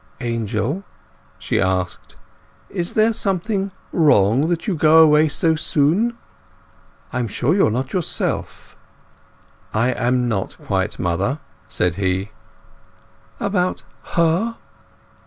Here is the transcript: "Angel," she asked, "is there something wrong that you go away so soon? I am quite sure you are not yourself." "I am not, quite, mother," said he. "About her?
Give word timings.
"Angel," 0.19 0.83
she 1.37 1.61
asked, 1.61 2.15
"is 2.71 2.95
there 2.95 3.13
something 3.13 3.69
wrong 3.91 4.49
that 4.49 4.65
you 4.65 4.73
go 4.73 5.03
away 5.03 5.27
so 5.27 5.53
soon? 5.53 6.17
I 7.13 7.19
am 7.19 7.27
quite 7.27 7.33
sure 7.35 7.53
you 7.53 7.67
are 7.67 7.69
not 7.69 7.93
yourself." 7.93 8.75
"I 9.75 9.89
am 9.89 10.27
not, 10.27 10.57
quite, 10.65 10.97
mother," 10.97 11.39
said 11.69 11.97
he. 11.97 12.31
"About 13.39 13.83
her? 14.15 14.57